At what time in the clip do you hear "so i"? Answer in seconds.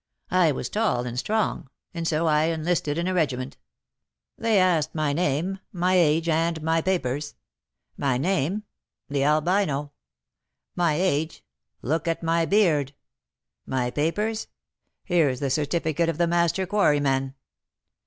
2.07-2.45